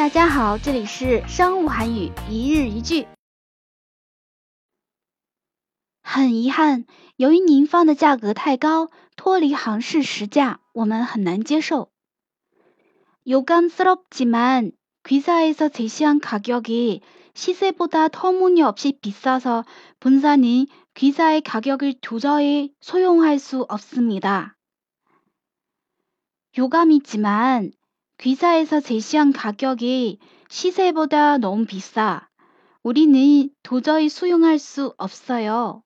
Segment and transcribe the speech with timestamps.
[0.00, 3.06] 大家好，这里是商务韩语一日一句。
[6.02, 11.90] 很遗憾，由于您放的价格太高，脱离行市实价，我们很难接受。
[13.24, 14.72] 유감스럽지만
[15.04, 17.02] 귀사의소재시장가격이
[17.34, 19.66] 시세보다턴문이없이비싸서
[20.00, 24.52] 분사는귀사의가격을도저히소용할수없습니다
[26.56, 27.72] 유감이지만
[28.20, 30.18] 귀사에서 제시한 가격이
[30.50, 32.28] 시세보다 너무 비싸.
[32.82, 35.82] 우리는 도저히 수용할 수 없어요.